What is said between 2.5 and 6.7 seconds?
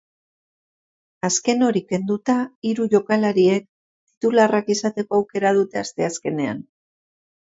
hiru jokalariek titularrak izateko aukera dute asteazkenean.